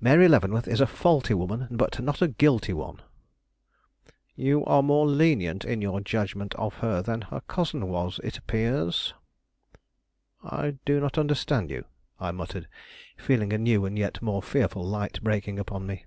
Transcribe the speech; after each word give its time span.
Mary 0.00 0.28
Leavenworth 0.28 0.68
is 0.68 0.80
a 0.80 0.86
faulty 0.86 1.34
woman, 1.34 1.66
but 1.72 1.98
not 1.98 2.22
a 2.22 2.28
guilty 2.28 2.72
one." 2.72 3.02
"You 4.36 4.64
are 4.64 4.80
more 4.80 5.08
lenient 5.08 5.64
in 5.64 5.82
your 5.82 6.00
judgment 6.00 6.54
of 6.54 6.74
her 6.74 7.02
than 7.02 7.22
her 7.22 7.40
cousin 7.48 7.88
was, 7.88 8.20
it 8.22 8.38
appears." 8.38 9.12
"I 10.44 10.78
do 10.84 11.00
not 11.00 11.18
understand 11.18 11.68
you," 11.72 11.84
I 12.20 12.30
muttered, 12.30 12.68
feeling 13.16 13.52
a 13.52 13.58
new 13.58 13.84
and 13.84 13.98
yet 13.98 14.22
more 14.22 14.40
fearful 14.40 14.84
light 14.84 15.20
breaking 15.20 15.58
upon 15.58 15.88
me. 15.88 16.04